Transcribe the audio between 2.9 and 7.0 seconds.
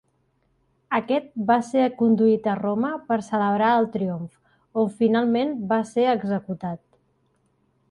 per celebrar el triomf, on finalment va ser executat.